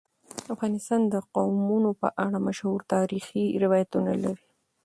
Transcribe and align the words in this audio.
افغانستان 0.53 1.01
د 1.13 1.15
قومونه 1.35 1.89
په 2.01 2.07
اړه 2.25 2.37
مشهور 2.47 2.79
تاریخی 2.93 3.43
روایتونه 3.63 4.11
لري. 4.23 4.45